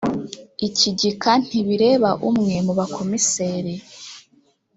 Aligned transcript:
Iki 0.67 0.89
gika 0.99 1.31
ntibireba 1.45 2.09
umwe 2.29 2.55
mu 2.65 2.73
bakomiseri 2.79 3.73